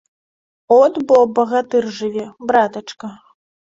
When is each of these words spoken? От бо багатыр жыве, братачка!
От 0.81 0.93
бо 1.11 1.19
багатыр 1.41 1.83
жыве, 2.01 2.27
братачка! 2.51 3.17